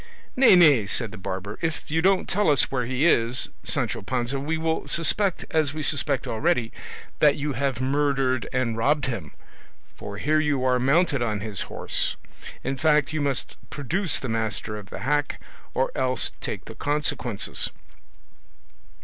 [0.35, 4.39] "Nay, nay," said the barber, "if you don't tell us where he is, Sancho Panza,
[4.39, 6.71] we will suspect as we suspect already,
[7.19, 9.33] that you have murdered and robbed him,
[9.95, 12.15] for here you are mounted on his horse;
[12.63, 15.39] in fact, you must produce the master of the hack,
[15.75, 17.69] or else take the consequences."